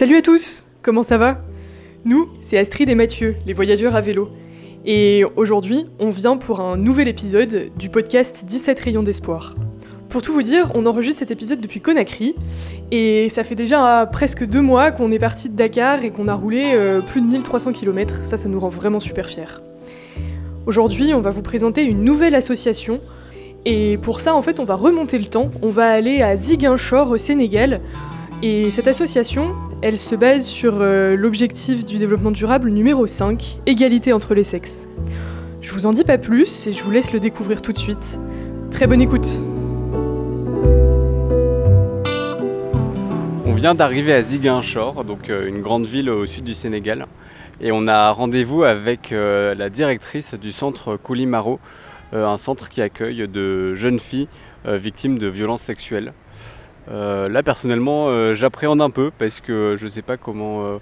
[0.00, 1.42] Salut à tous, comment ça va?
[2.06, 4.30] Nous, c'est Astrid et Mathieu, les voyageurs à vélo.
[4.86, 9.56] Et aujourd'hui, on vient pour un nouvel épisode du podcast 17 rayons d'espoir.
[10.08, 12.34] Pour tout vous dire, on enregistre cet épisode depuis Conakry,
[12.90, 16.34] et ça fait déjà presque deux mois qu'on est parti de Dakar et qu'on a
[16.34, 19.60] roulé euh, plus de 1300 km, ça ça nous rend vraiment super fiers.
[20.64, 23.02] Aujourd'hui, on va vous présenter une nouvelle association,
[23.66, 27.10] et pour ça en fait on va remonter le temps, on va aller à Ziguinchor
[27.10, 27.82] au Sénégal,
[28.42, 34.12] et cette association, elle se base sur euh, l'objectif du développement durable numéro 5, égalité
[34.12, 34.86] entre les sexes.
[35.62, 38.18] Je vous en dis pas plus et je vous laisse le découvrir tout de suite.
[38.70, 39.28] Très bonne écoute
[43.46, 47.06] On vient d'arriver à Ziguinchor, donc euh, une grande ville au sud du Sénégal,
[47.62, 51.58] et on a rendez-vous avec euh, la directrice du centre Koulimaro,
[52.12, 54.26] un centre qui accueille de jeunes filles
[54.66, 56.12] victimes de violences sexuelles.
[56.90, 60.64] Euh, là personnellement euh, j'appréhende un peu parce que je sais pas comment.
[60.64, 60.78] Euh,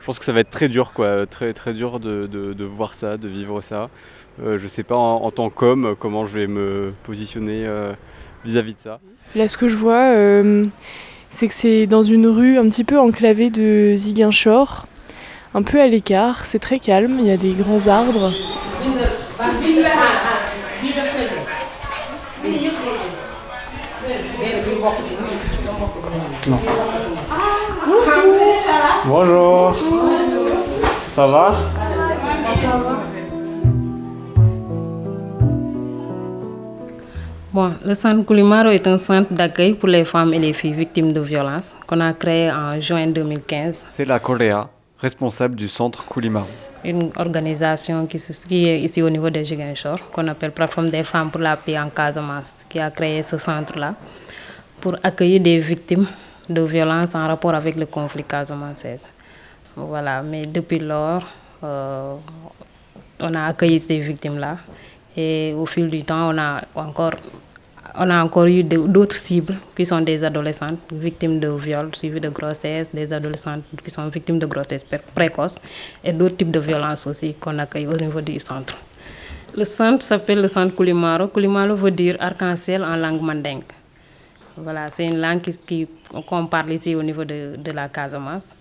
[0.00, 3.16] je pense que ça va être très dur quoi, très très dur de, voir ça,
[3.16, 3.88] de vivre ça.
[4.44, 7.64] je sais pas en, tant qu'homme comment je vais me positionner
[8.44, 8.98] vis-à-vis de ça.
[9.36, 10.12] Là ce que je vois
[11.30, 14.88] c'est que c'est dans une rue un petit peu enclavée de Ziguinchor,
[15.54, 18.32] un peu à l'écart, c'est très calme, il y a des grands arbres.
[26.46, 26.58] Non.
[29.04, 29.74] Bonjour.
[31.08, 31.54] Ça va?
[37.52, 41.12] Bon, le centre Koulimaro est un centre d'accueil pour les femmes et les filles victimes
[41.12, 43.86] de violences qu'on a créé en juin 2015.
[43.88, 46.46] C'est la Coréa, responsable du centre Koulimaro.
[46.84, 48.16] Une organisation qui,
[48.66, 51.88] est ici au niveau de Giguinchor, qu'on appelle Plateforme des femmes pour la paix en
[51.88, 53.94] Casamance, qui a créé ce centre-là
[54.82, 56.06] pour accueillir des victimes
[56.48, 58.84] de violences en rapport avec le conflit Casamance.
[59.76, 61.24] Voilà, mais depuis lors,
[61.62, 62.14] euh,
[63.20, 64.58] on a accueilli ces victimes-là
[65.16, 67.14] et au fil du temps, on a encore,
[67.96, 72.28] on a encore eu d'autres cibles qui sont des adolescentes victimes de viols suivis de
[72.28, 74.84] grossesse, des adolescentes qui sont victimes de grossesse
[75.14, 75.56] précoce
[76.02, 78.76] et d'autres types de violences aussi qu'on accueille au niveau du centre.
[79.56, 81.28] Le centre s'appelle le centre Koulimaro.
[81.28, 83.62] Koulimaro veut dire arc-en-ciel en langue mandingue.
[84.56, 85.42] Voilà, c'est une langue
[86.26, 88.54] qu'on parle ici au niveau de, de, la Casamance.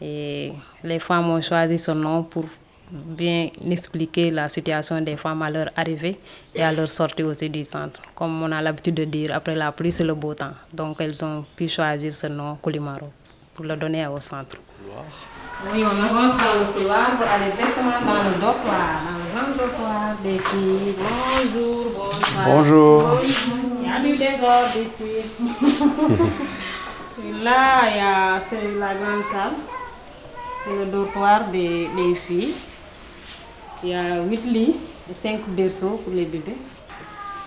[0.00, 0.52] Et
[0.82, 2.44] les femmes ont choisi ce nom pour
[2.90, 6.18] bien expliquer la situation des femmes à leur arrivée
[6.54, 8.00] et à leur sortie aussi du centre.
[8.14, 10.52] Comme on a l'habitude de dire, après la pluie, c'est le beau temps.
[10.72, 13.10] Donc elles ont pu choisir ce nom Koulimaro
[13.54, 14.56] pour le donner au centre.
[15.72, 19.56] Oui, on avance dans le couloir pour aller directement dans le dortoir, dans le grand
[19.56, 20.94] dortoir des filles.
[20.98, 22.46] Bonjour, bonsoir.
[22.46, 23.18] Bonjour.
[23.24, 23.63] Il
[23.94, 25.12] y a du désordre ici.
[27.42, 29.54] là, c'est la grande salle.
[30.64, 32.54] C'est le dortoir des, des, filles.
[33.82, 34.76] Il y a huit lits
[35.10, 36.56] et cinq berceaux pour les bébés.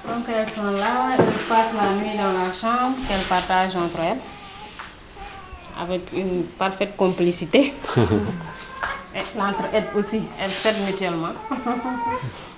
[0.08, 4.20] Donc elles sont là, elles passent la nuit dans la chambre qu'elles partagent entre elles
[5.80, 7.74] avec une parfaite complicité.
[9.36, 11.34] L'entraide aussi, elles s'aident mutuellement.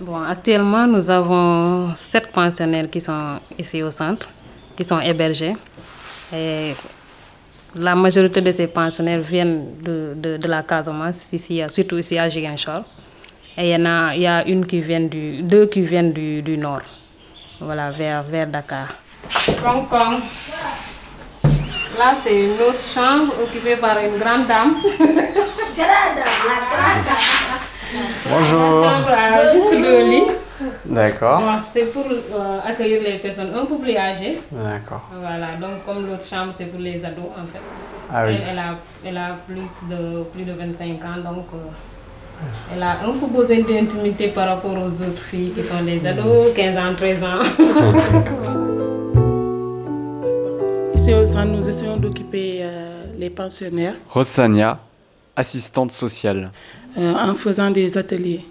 [0.00, 4.28] bon, actuellement, nous avons sept pensionnaires qui sont ici au centre,
[4.76, 5.54] qui sont hébergés.
[6.32, 6.74] Et
[7.74, 12.28] la majorité de ces pensionnaires viennent de, de, de la Casamance, ici, surtout ici à
[12.28, 12.82] Giguinchor.
[13.56, 16.12] Et il y, en a, il y a une qui vient du, deux qui viennent
[16.12, 16.82] du, du nord,
[17.60, 18.88] voilà, vers, vers Dakar.
[21.98, 24.76] Là, c'est une autre chambre occupée par une grande dame.
[28.28, 28.82] Bonjour.
[28.82, 30.30] La chambre a juste deux lits.
[30.86, 31.42] D'accord.
[31.72, 34.40] c'est pour euh, accueillir les personnes un peu plus âgées.
[34.52, 35.08] D'accord.
[35.16, 37.60] Voilà, donc comme l'autre chambre, c'est pour les ados en fait.
[38.12, 38.34] Ah oui.
[38.34, 41.58] elle, elle, a, elle a plus de, plus de 25 ans, donc euh,
[42.74, 46.52] elle a un peu besoin d'intimité par rapport aux autres filles qui sont des ados,
[46.54, 47.38] 15 ans, 13 ans.
[50.94, 53.94] Ici au centre, nous essayons d'occuper euh, les pensionnaires.
[54.08, 54.78] Rossania,
[55.40, 56.50] assistante sociale.
[56.98, 58.44] Euh, en faisant des ateliers.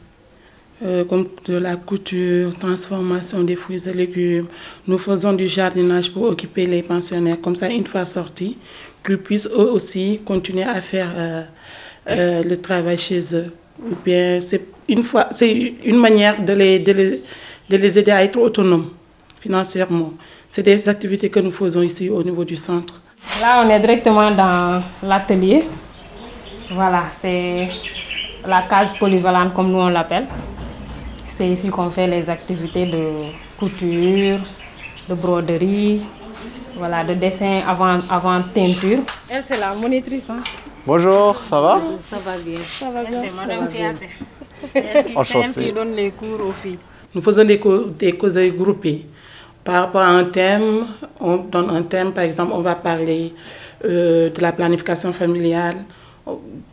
[0.82, 4.48] Euh, comme de la couture, transformation des fruits et légumes.
[4.88, 7.40] Nous faisons du jardinage pour occuper les pensionnaires.
[7.42, 8.58] Comme ça, une fois sortis,
[9.06, 11.10] qu'ils puissent eux aussi continuer à faire
[12.08, 13.52] le travail chez eux.
[13.82, 15.52] Ou bien, c'est une, fois, c'est
[15.84, 17.24] une manière de les, de, les,
[17.70, 18.90] de les aider à être autonomes
[19.40, 20.14] financièrement.
[20.50, 23.02] C'est des activités que nous faisons ici au niveau du centre.
[23.42, 25.66] Là, on est directement dans l'atelier.
[26.72, 27.70] Voilà, c'est
[28.48, 30.28] la case polyvalente comme nous on l'appelle.
[31.30, 34.40] C'est ici qu'on fait les activités de couture,
[35.08, 36.06] de broderie,
[36.76, 39.00] voilà, de dessin avant, avant teinture.
[39.30, 40.30] Elle, c'est la monitrice.
[40.30, 40.40] Hein.
[40.86, 41.82] Bonjour, ça va?
[42.02, 42.60] Ça va bien.
[42.62, 43.24] Ça va bien.
[43.24, 43.68] C'est Madame
[45.54, 46.78] qui donne les cours aux filles.
[47.16, 49.06] Nous faisons des, cours, des causeries groupées.
[49.64, 50.86] Par rapport à un thème,
[51.20, 53.34] on donne un thème, par exemple, on va parler
[53.86, 55.78] euh, de la planification familiale,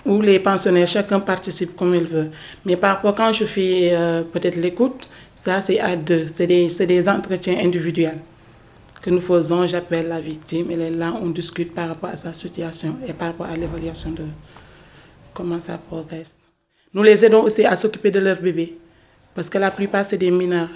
[0.04, 2.30] où les pensionnaires, chacun participe comme il veut.
[2.64, 6.68] Mais par rapport, quand je fais euh, peut-être l'écoute, ça c'est à deux, c'est des,
[6.86, 8.18] des entretiens individuels
[9.02, 9.66] que nous faisons.
[9.66, 13.46] J'appelle la victime, est là, on discute par rapport à sa situation et par rapport
[13.46, 14.24] à l'évaluation de
[15.34, 16.40] comment ça progresse.
[16.94, 18.78] Nous les aidons aussi à s'occuper de leur bébé,
[19.34, 20.70] parce que la plupart c'est des mineurs.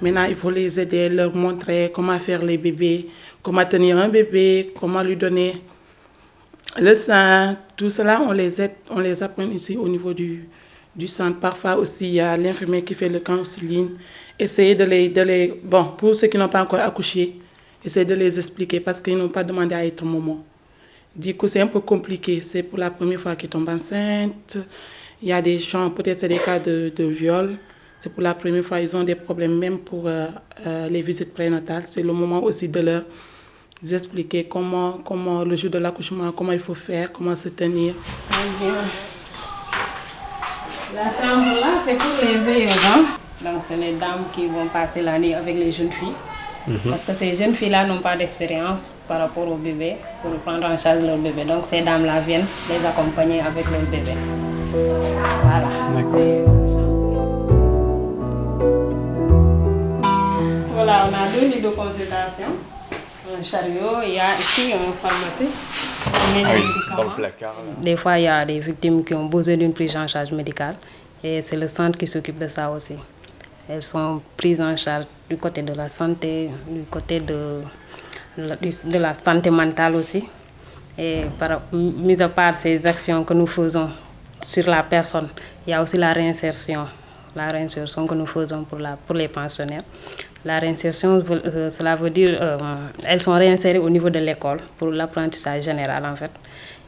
[0.00, 3.10] Maintenant, il faut les aider, leur montrer comment faire les bébés,
[3.42, 5.56] comment tenir un bébé, comment lui donner
[6.78, 8.56] le sein, tout cela, on les
[8.90, 10.48] on les apprend ici au niveau du,
[10.94, 11.38] du centre.
[11.38, 13.90] Parfois aussi, il y a l'infirmier qui fait le counseling.
[14.38, 15.60] Essayer de les, de les...
[15.62, 17.36] Bon, pour ceux qui n'ont pas encore accouché,
[17.84, 20.44] essayer de les expliquer parce qu'ils n'ont pas demandé à être maman.
[21.14, 22.40] Du coup, c'est un peu compliqué.
[22.40, 24.58] C'est pour la première fois qu'ils tombent enceintes.
[25.22, 27.56] Il y a des gens, peut-être c'est des cas de, de viol.
[27.96, 30.26] C'est pour la première fois, ils ont des problèmes même pour euh,
[30.66, 31.84] euh, les visites prénatales.
[31.86, 33.04] C'est le moment aussi de leur
[33.92, 37.94] expliquer comment, comment le jour de l'accouchement, comment il faut faire, comment se tenir.
[40.94, 42.70] La chambre là, c'est pour les veilleuses.
[42.86, 43.04] Hein?
[43.44, 46.14] Donc, c'est les dames qui vont passer la nuit avec les jeunes filles.
[46.66, 46.78] Mhm.
[46.88, 50.78] Parce que ces jeunes filles-là n'ont pas d'expérience par rapport au bébé, pour prendre en
[50.78, 51.44] charge leur bébé.
[51.44, 54.12] Donc, ces dames-là viennent les accompagner avec leur bébé.
[55.42, 55.68] Voilà.
[60.74, 62.46] Voilà, on a deux lits de consultation
[63.32, 65.48] un chariot, il y a ici une pharmacie.
[66.06, 67.54] Ah dans le placard.
[67.80, 70.76] Des fois, il y a des victimes qui ont besoin d'une prise en charge médicale
[71.22, 72.94] et c'est le centre qui s'occupe de ça aussi.
[73.68, 77.62] Elles sont prises en charge du côté de la santé, du côté de,
[78.36, 80.24] de la santé mentale aussi.
[80.98, 83.88] Et par, mis à part ces actions que nous faisons
[84.42, 85.28] sur la personne,
[85.66, 86.84] il y a aussi la réinsertion,
[87.34, 89.80] la réinsertion que nous faisons pour, la, pour les pensionnaires.
[90.44, 92.58] La réinsertion, euh, cela veut dire euh,
[93.06, 96.30] elles sont réinsérées au niveau de l'école pour l'apprentissage général en fait.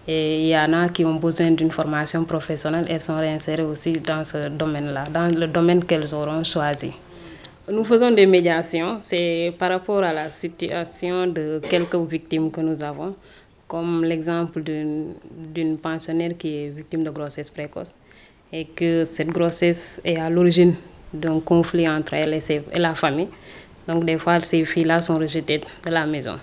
[0.07, 3.93] Et il y en a qui ont besoin d'une formation professionnelle, elles sont réinsérées aussi
[3.95, 6.93] dans ce domaine-là, dans le domaine qu'elles auront choisi.
[7.69, 12.85] Nous faisons des médiations, c'est par rapport à la situation de quelques victimes que nous
[12.85, 13.17] avons,
[13.67, 17.95] comme l'exemple d'une pensionnaire qui est victime de grossesse précoce
[18.53, 20.77] et que cette grossesse est à l'origine
[21.21, 23.29] d'un conflit entre elle et, la famille.
[23.89, 26.39] Donc des fois, ces filles-là sont rejetées de la maison.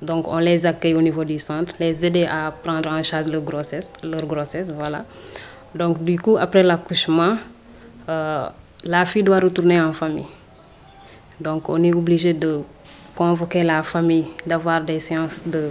[0.00, 3.42] Donc on les accueille au niveau du centre, les aider à prendre en charge leur
[3.42, 5.04] grossesse, leur grossesse, voilà.
[5.74, 7.36] Donc du coup, après l'accouchement,
[8.08, 8.48] euh,
[8.84, 10.26] la fille doit retourner en famille.
[11.40, 12.60] Donc on est obligé de
[13.14, 15.70] convoquer la famille, d'avoir des séances de,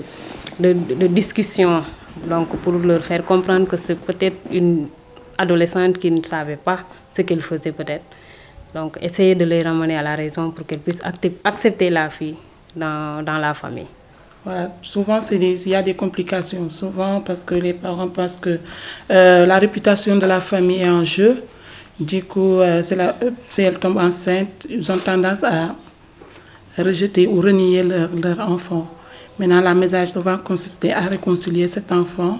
[0.59, 1.83] de, discussion,
[2.27, 4.87] donc pour leur faire comprendre que c'est peut-être une
[5.37, 6.79] adolescente qui ne savait pas
[7.13, 8.03] ce qu'elle faisait peut-être.
[8.75, 11.01] Donc, essayer de les ramener à la raison pour qu'elles puissent
[11.45, 12.35] accepter la fille
[12.75, 13.87] dans, la famille.
[14.81, 16.69] Souvent, il y a des complications.
[16.69, 18.59] Souvent, parce que les parents pensent que
[19.11, 21.41] euh, la réputation de la famille est en jeu.
[21.97, 22.81] Du coup, euh,
[23.49, 25.73] si elles tombent enceintes, ils ont tendance à
[26.77, 28.91] rejeter ou renier leur, leur enfant.
[29.39, 32.39] Maintenant, la message va consister à réconcilier cet enfant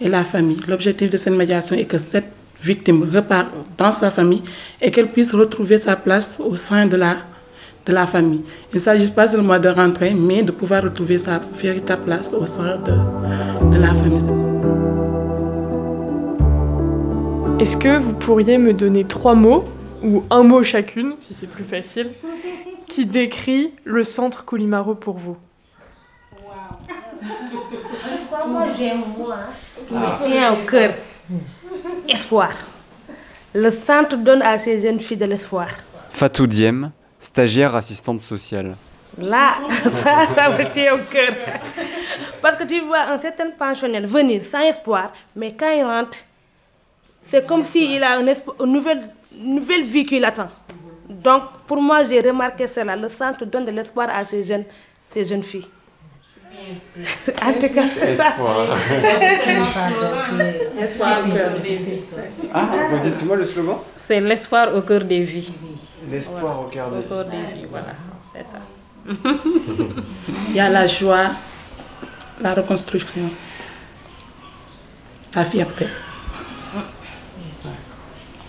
[0.00, 0.60] et la famille.
[0.66, 2.32] L'objectif de cette médiation est que cette
[2.64, 4.42] victime repart dans sa famille
[4.80, 7.16] et qu'elle puisse retrouver sa place au sein de la,
[7.86, 8.42] de la famille.
[8.72, 12.46] Il ne s'agit pas seulement de rentrer, mais de pouvoir retrouver sa véritable place au
[12.46, 14.14] sein de, de la famille.
[17.60, 19.64] Est-ce que vous pourriez me donner trois mots,
[20.02, 22.10] ou un mot chacune, si c'est plus facile,
[22.86, 25.36] qui décrit le centre Coulimaro pour vous?
[26.32, 26.50] Wow.
[28.48, 29.36] moi j'aime moi,
[29.86, 30.94] qui me tient au cœur
[32.08, 32.52] espoir.
[33.54, 35.68] Le centre donne à ces jeunes filles de l'espoir.
[36.10, 38.76] Fatou Diem, stagiaire assistante sociale.
[39.18, 39.54] Là,
[39.94, 41.34] ça, ça me tient au cœur.
[42.42, 46.18] Parce que tu vois un certain pensionnaire venir sans espoir, mais quand il rentre,
[47.30, 48.34] c'est comme s'il a une,
[48.66, 49.02] nouvelle,
[49.36, 50.48] nouvelle vie qui l'attend.
[51.08, 52.96] Donc, pour moi, j'ai remarqué cela.
[52.96, 54.64] Le centre donne de l'espoir à ces jeunes,
[55.08, 55.68] ces jeunes filles.
[57.42, 58.76] En tout cas, espoir.
[60.78, 62.00] L'espoir au cœur des vies.
[62.52, 63.76] Ah, vous dites-moi le slogan?
[63.96, 65.52] C'est l'espoir au cœur des vies.
[66.10, 67.66] L'espoir au cœur des, au cœur des vies.
[67.68, 67.94] Voilà,
[68.32, 68.58] c'est ça.
[70.48, 71.30] Il y a la joie,
[72.40, 73.30] la reconstruction,
[75.34, 75.86] la fierté.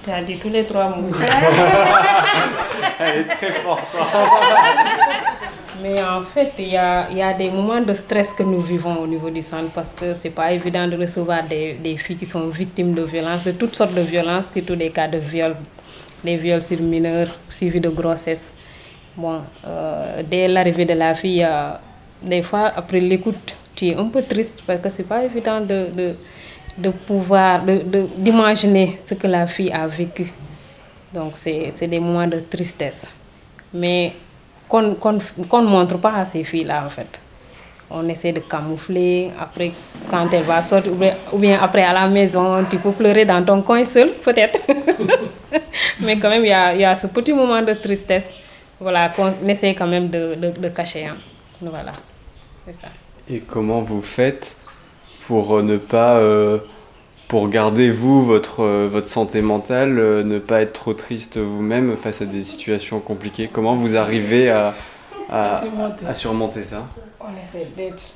[0.03, 1.09] Tu as dit tous les trois mots.
[2.99, 3.83] Elle est très forte.
[5.81, 8.97] Mais en fait, il y a, y a, des moments de stress que nous vivons
[8.99, 12.25] au niveau du centre parce que c'est pas évident de recevoir des, des, filles qui
[12.25, 15.55] sont victimes de violences, de toutes sortes de violences, surtout des cas de viol,
[16.23, 18.53] des viols sur mineurs suivis de grossesse.
[19.17, 21.71] Bon, euh, dès l'arrivée de la fille, euh,
[22.21, 26.15] des fois, après l'écoute, tu es un peu triste parce que c'est pas évident de,
[26.77, 27.61] de, pouvoir,
[28.17, 30.31] d'imaginer ce que la fille a vécu.
[31.13, 33.05] Donc, c'est des moments de tristesse.
[33.73, 34.13] Mais
[34.67, 37.21] qu'on ne montre pas à ces filles-là, en fait.
[37.89, 39.31] On essaie de camoufler.
[39.39, 39.71] Après,
[40.09, 40.91] quand elle va sortir,
[41.31, 44.59] ou bien après à la maison, tu peux pleurer dans ton coin seul, peut-être.
[46.01, 48.33] Mais quand même, il y a, y a, ce petit moment de tristesse
[48.79, 51.05] voilà, qu'on essaie quand même de, de, cacher.
[51.05, 51.15] Hein.
[51.61, 51.91] Voilà,
[52.65, 52.87] c'est ça.
[53.29, 54.57] Et comment vous faites
[55.27, 56.17] pour ne pas...
[56.17, 56.59] Euh
[57.27, 61.97] pour garder vous votre, euh, votre santé mentale, euh, ne pas être trop triste vous-même
[61.97, 64.73] face à des situations compliquées Comment vous arrivez à,
[65.29, 65.61] à,
[66.07, 66.85] à surmonter ça?
[67.19, 68.13] On essaie d'être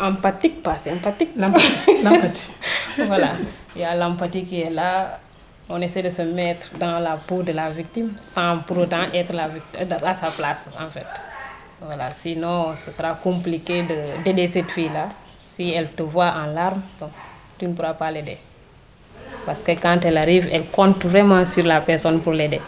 [0.00, 1.30] empathique, pas c'est empathique.
[1.36, 2.52] L'empathie.
[3.06, 3.32] voilà,
[3.74, 5.18] il y a l'empathie qui est là.
[5.68, 9.32] On essaie de se mettre dans la peau de la victime sans pour autant être
[9.32, 11.06] la victime, à sa place en fait.
[11.80, 13.84] Voilà, sinon ce sera compliqué
[14.24, 15.08] d'aider cette fille-là.
[15.40, 17.10] Si elle te voit en larmes, donc,
[17.58, 18.38] tu ne pourras pas l'aider.
[19.46, 22.60] Parce que quand elle arrive, elle compte vraiment sur la personne pour l'aider.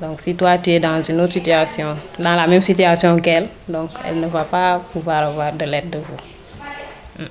[0.00, 3.90] Donc si toi tu es dans une autre situation, dans la même situation qu'elle, donc
[4.06, 7.22] elle ne va pas pouvoir avoir de l'aide de vous.
[7.22, 7.28] Mm.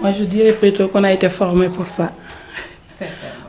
[0.00, 2.12] Moi je dirais plutôt qu'on a été formé pour ça.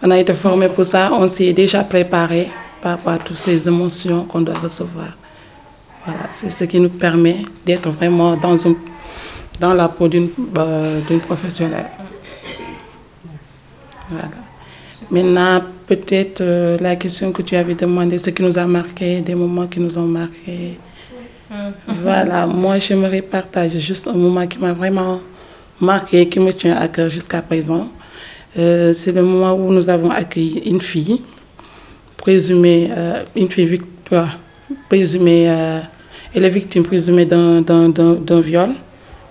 [0.02, 2.50] On a été formé pour ça, on s'est déjà préparé
[2.82, 5.14] par rapport à toutes ces émotions qu'on doit recevoir.
[6.06, 8.76] Voilà, c'est ce qui nous permet d'être vraiment dans, un,
[9.60, 11.90] dans la peau d'une euh, professionnelle.
[14.10, 14.30] Voilà.
[15.12, 19.36] Maintenant, peut-être euh, la question que tu avais demandé, ce qui nous a marqué, des
[19.36, 20.78] moments qui nous ont marqué.
[22.04, 25.22] Voilà, moi j'aimerais partager juste un moment qui m'a vraiment
[25.80, 27.88] marqué, qui me tient à cœur jusqu'à présent.
[28.58, 31.22] Euh, c'est le moment où nous avons accueilli une fille,
[32.18, 33.80] présumée, euh, une fille
[34.90, 35.46] présumée,
[36.34, 38.70] elle est victime présumée d'un viol.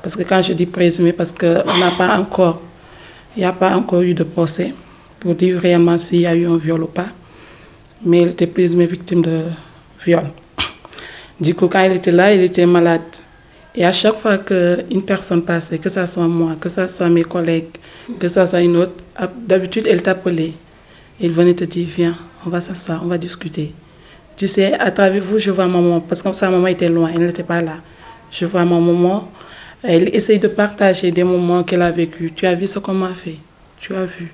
[0.02, 2.60] Parce que quand je dis présumée, parce qu'on n'a pas encore
[3.36, 4.74] il n'y a pas encore eu de procès
[5.20, 7.08] pour dire réellement s'il y a eu un viol ou pas.
[8.04, 9.42] Mais elle était présumée victime de
[10.04, 10.24] viol.
[11.40, 13.02] Du coup, quand elle était là, elle était malade.
[13.74, 17.24] Et à chaque fois qu'une personne passait, que ce soit moi, que ce soit mes
[17.24, 17.76] collègues,
[18.20, 18.92] que ce soit une autre,
[19.36, 20.52] d'habitude, elle t'appelait.
[21.20, 22.14] Elle venait te dire, viens,
[22.46, 23.72] on va s'asseoir, on va discuter.
[24.36, 27.26] Tu sais, à travers vous, je vois maman, parce que sa maman était loin, elle
[27.26, 27.76] n'était pas là.
[28.30, 29.28] Je vois ma maman,
[29.86, 32.32] elle essaye de partager des moments qu'elle a vécu.
[32.34, 33.36] Tu as vu ce qu'on m'a fait.
[33.78, 34.32] Tu as vu.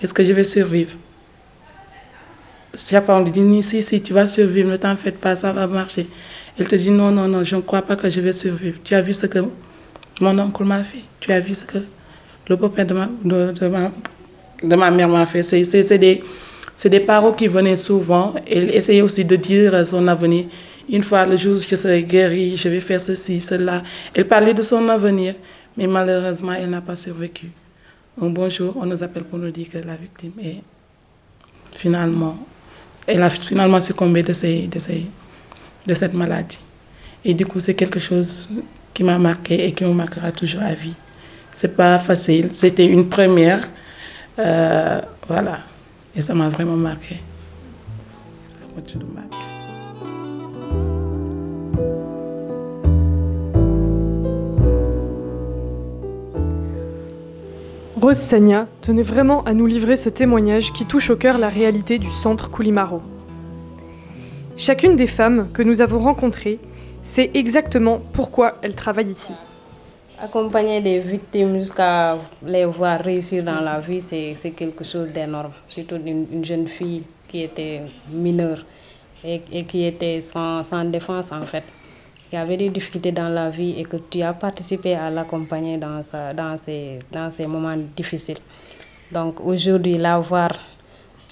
[0.00, 0.92] Est-ce que je vais survivre?
[2.76, 5.52] Chaque fois, on lui dit, si, si, tu vas survivre, ne t'en fais pas, ça
[5.52, 6.06] va marcher.
[6.58, 8.78] Elle te dit, non, non, non, je ne crois pas que je vais survivre.
[8.84, 9.40] Tu as vu ce que
[10.20, 11.02] mon oncle m'a fait?
[11.18, 11.78] Tu as vu ce que
[12.48, 13.90] le beau-père de ma, de, ma,
[14.62, 15.42] de ma mère m'a fait?
[15.42, 16.22] C'est des,
[16.84, 18.34] des paroles qui venaient souvent.
[18.48, 20.44] Elle essayait aussi de dire son avenir
[20.88, 23.82] une fois le jour, je serai guérie, je vais faire ceci, cela.
[24.14, 25.34] Elle parlait de son avenir,
[25.76, 27.50] mais malheureusement, elle n'a pas survécu.
[28.20, 30.62] Un bon jour, on nous appelle pour nous dire que la victime est
[31.76, 32.38] finalement,
[33.06, 36.60] elle a finalement succombé de cette maladie.
[37.24, 38.48] Et du coup, c'est quelque chose
[38.92, 40.94] qui m'a marqué et qui me marquera toujours à vie.
[41.52, 43.68] C'est pas facile, c'était une première.
[44.38, 45.60] Euh, voilà.
[46.14, 47.20] Et ça m'a vraiment marqué.
[48.60, 49.53] Ça m'a toujours marqué.
[58.04, 61.98] Rose Sanya tenait vraiment à nous livrer ce témoignage qui touche au cœur la réalité
[61.98, 63.00] du centre Koulimaro.
[64.58, 66.58] Chacune des femmes que nous avons rencontrées
[67.02, 69.32] sait exactement pourquoi elle travaille ici.
[70.20, 75.52] Accompagner des victimes jusqu'à les voir réussir dans la vie, c'est quelque chose d'énorme.
[75.66, 77.80] Surtout une, jeune fille qui était
[78.12, 78.66] mineure
[79.24, 81.64] et, qui était sans défense en fait
[82.34, 86.00] qui avait des difficultés dans la vie et que tu as participé à l'accompagner dans,
[86.34, 88.38] dans, ces, dans ces moments difficiles.
[89.12, 90.50] Donc aujourd'hui, la voir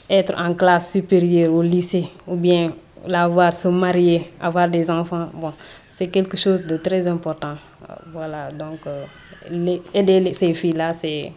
[0.08, 2.70] être en classe supérieure au lycée ou bien
[3.04, 5.52] la voir se marier, avoir des enfants, bon,
[5.90, 7.56] c'est quelque chose de très important.
[8.12, 9.04] Voilà, donc euh,
[9.92, 11.32] aider ces filles-là, c'est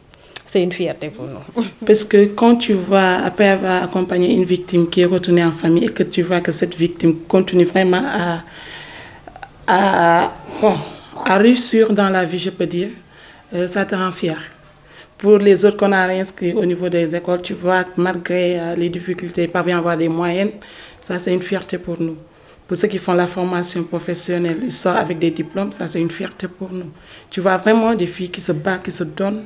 [0.45, 1.63] c'est une fierté pour nous.
[1.87, 5.85] Parce que quand tu vois, après avoir accompagné une victime qui est retournée en famille
[5.85, 8.43] et que tu vois que cette victime continue vraiment à,
[9.67, 10.31] à,
[10.61, 10.73] bon,
[11.25, 12.89] à réussir dans la vie, je peux dire,
[13.53, 14.37] euh, ça te rend fier.
[15.17, 18.89] Pour les autres qu'on a inscrits au niveau des écoles, tu vois, malgré euh, les
[18.89, 20.51] difficultés, pas bien avoir des moyennes,
[21.01, 22.17] ça c'est une fierté pour nous.
[22.67, 26.11] Pour ceux qui font la formation professionnelle, ils sortent avec des diplômes, ça c'est une
[26.11, 26.91] fierté pour nous.
[27.29, 29.45] Tu vois vraiment des filles qui se battent, qui se donnent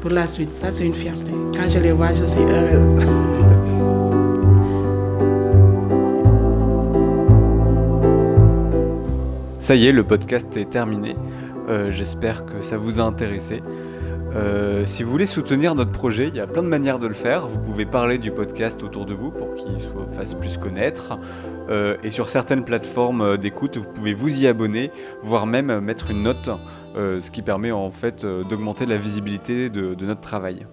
[0.00, 1.30] pour la suite, ça c'est une fierté.
[1.54, 3.06] Quand je les vois, je suis heureuse.
[9.62, 11.14] Ça y est, le podcast est terminé.
[11.68, 13.62] Euh, j'espère que ça vous a intéressé.
[14.34, 17.14] Euh, si vous voulez soutenir notre projet, il y a plein de manières de le
[17.14, 17.46] faire.
[17.46, 21.16] Vous pouvez parler du podcast autour de vous pour qu'il se fasse plus connaître.
[21.70, 24.90] Euh, et sur certaines plateformes d'écoute, vous pouvez vous y abonner,
[25.22, 26.50] voire même mettre une note,
[26.96, 30.66] ce qui permet en fait d'augmenter la visibilité de notre travail.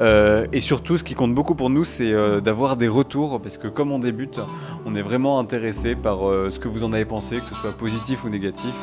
[0.00, 3.58] Euh, et surtout, ce qui compte beaucoup pour nous, c'est euh, d'avoir des retours, parce
[3.58, 4.40] que comme on débute,
[4.86, 7.72] on est vraiment intéressé par euh, ce que vous en avez pensé, que ce soit
[7.72, 8.74] positif ou négatif,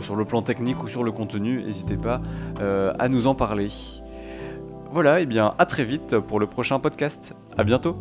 [0.00, 1.62] sur le plan technique ou sur le contenu.
[1.62, 2.20] N'hésitez pas
[2.58, 3.68] à nous en parler.
[4.90, 7.34] Voilà, et bien à très vite pour le prochain podcast.
[7.56, 7.96] À bientôt.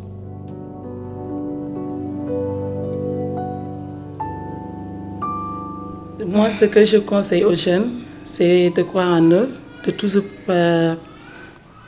[6.25, 7.91] Moi, ce que je conseille aux jeunes,
[8.23, 9.49] c'est de croire en eux,
[9.85, 10.23] de toujours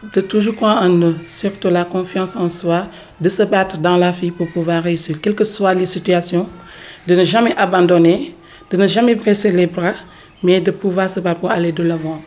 [0.03, 2.87] de toujours croire en eux, surtout la confiance en soi,
[3.19, 6.47] de se battre dans la vie pour pouvoir réussir, quelles que soient les situations,
[7.07, 8.35] de ne jamais abandonner,
[8.69, 9.93] de ne jamais presser les bras,
[10.43, 12.21] mais de pouvoir se battre pour aller de l'avant.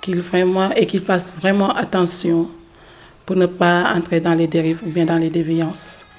[0.00, 2.48] Qu'ils vraiment, et qu'ils fassent vraiment attention
[3.24, 6.04] pour ne pas entrer dans les dérives ou bien dans les déviances.